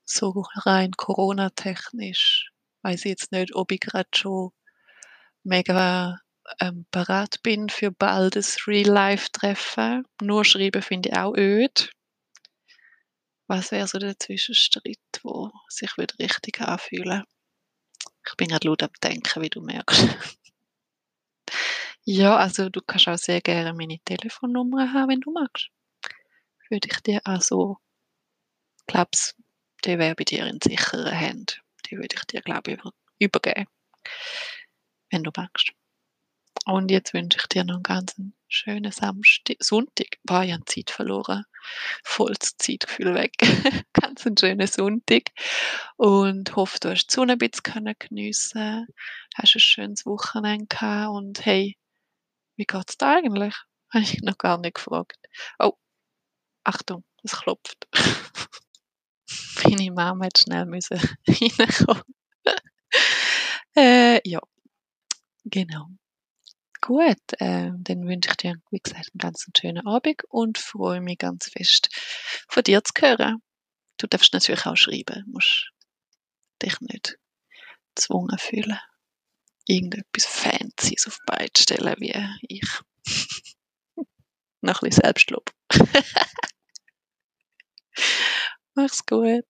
So 0.10 0.46
rein 0.66 0.92
Corona-technisch 0.94 2.52
weiß 2.82 3.02
ich 3.04 3.10
jetzt 3.10 3.32
nicht, 3.34 3.54
ob 3.54 3.74
ich 3.74 3.82
gerade 3.82 4.08
schon 4.16 4.52
mega 5.44 6.22
ähm, 6.62 6.86
bereit 6.92 7.42
bin 7.44 7.68
für 7.68 7.92
baldes 7.92 8.68
Real-Life-Treffen. 8.68 10.06
Nur 10.22 10.46
schreiben 10.46 10.82
finde 10.82 11.10
ich 11.10 11.18
auch 11.18 11.36
öd. 11.36 11.92
Was 13.48 13.72
wäre 13.72 13.88
so 13.88 14.00
der 14.00 14.18
Zwischenstritt, 14.18 15.00
wo 15.24 15.52
sich 15.68 15.98
wieder 15.98 16.18
richtig 16.20 16.62
anfühlen? 16.62 17.24
Ich 18.26 18.36
bin 18.38 18.48
gerade 18.48 18.68
laut 18.68 18.84
am 18.84 18.92
Denken, 19.04 19.42
wie 19.42 19.50
du 19.50 19.62
merkst. 19.62 20.08
Ja, 22.10 22.38
also 22.38 22.70
du 22.70 22.80
kannst 22.82 23.10
auch 23.10 23.18
sehr 23.18 23.42
gerne 23.42 23.74
meine 23.74 24.00
Telefonnummer 24.00 24.94
haben, 24.94 25.10
wenn 25.10 25.20
du 25.20 25.32
magst. 25.32 25.68
Würde 26.70 26.88
ich 26.90 27.02
dir 27.02 27.20
also, 27.26 27.80
glaubst, 28.88 29.36
die 29.86 30.00
wäre 30.00 30.16
bei 30.16 30.24
dir 30.24 30.48
in 30.48 30.60
sicheren 30.62 31.14
Händen. 31.14 31.62
Die 31.86 31.98
würde 31.98 32.16
ich 32.16 32.26
dir, 32.26 32.42
glaube 32.42 32.72
ich, 32.74 32.80
übergeben, 33.20 33.68
wenn 35.10 35.24
du 35.24 35.32
magst. 35.36 35.72
Und 36.66 36.92
jetzt 36.92 37.14
wünsche 37.14 37.38
ich 37.40 37.48
dir 37.48 37.64
noch 37.64 37.76
einen 37.76 37.84
ganz 37.84 38.16
schönen 38.50 38.92
Samstag, 38.92 39.56
Sonntag. 39.62 40.18
War 40.24 40.44
ja 40.44 40.58
Zeit 40.66 40.92
verloren. 40.92 41.46
Volles 42.04 42.58
Zeitgefühl 42.58 43.14
weg. 43.14 43.36
ganz 43.94 44.26
einen 44.26 44.38
schönen 44.38 44.68
Sonntag. 44.68 45.32
Und 45.96 46.56
hoffe, 46.58 46.78
du 46.82 46.90
hast 46.90 47.08
die 47.08 47.14
Sonne 47.14 47.34
ein 47.34 47.38
bisschen 47.38 47.96
geniessen 48.00 48.88
Hast 49.36 49.56
ein 49.56 49.60
schönes 49.60 50.06
Wochenende 50.06 50.68
gehabt. 50.68 51.12
Und 51.12 51.46
hey, 51.46 51.78
wie 52.58 52.66
geht's 52.66 52.98
da 52.98 53.16
eigentlich? 53.16 53.56
Habe 53.94 54.04
ich 54.04 54.22
noch 54.22 54.38
gar 54.38 54.58
nicht 54.58 54.76
gefragt. 54.76 55.18
Oh, 55.60 55.74
Achtung, 56.66 57.06
es 57.24 57.32
klopft. 57.32 57.88
Meine 59.70 59.92
Mama 59.92 60.26
hat 60.26 60.38
schnell 60.38 60.66
müssen 60.66 61.00
reinkommen. 61.28 62.04
äh, 63.76 64.22
ja, 64.28 64.40
genau. 65.46 65.88
Gut, 66.82 67.18
äh, 67.40 67.72
dann 67.76 68.08
wünsche 68.08 68.30
ich 68.30 68.38
dir, 68.38 68.56
wie 68.72 68.80
gesagt, 68.80 69.10
einen 69.14 69.20
ganz 69.20 69.46
schönen 69.60 69.86
Abend 69.86 70.24
und 70.30 70.58
freue 70.58 71.02
mich 71.02 71.18
ganz 71.18 71.50
fest, 71.50 71.90
von 72.48 72.64
dir 72.64 72.84
zu 72.84 72.94
hören. 73.00 73.42
Du 73.98 74.08
darfst 74.08 74.34
natürlich 74.34 74.66
auch 74.66 74.78
schreiben, 74.78 75.24
musst 75.28 75.72
dich 76.62 76.80
nicht 76.82 77.18
gezwungen 77.96 78.38
fühlen 78.38 78.80
irgendetwas 79.68 80.26
Fancies 80.26 81.08
auf 81.08 81.20
beide 81.26 81.52
stellen 81.58 81.96
wie 82.00 82.16
ich. 82.48 82.70
Noch 84.62 84.82
ein 84.82 84.90
bisschen 84.90 85.04
Selbstlob. 85.04 85.52
Mach's 88.78 89.02
gut. 89.04 89.48